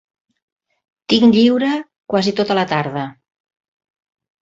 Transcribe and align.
Tinc 1.13 1.37
lliure 1.37 1.71
quasi 2.15 2.35
tota 2.43 2.61
la 2.63 2.67
tarda. 2.75 3.07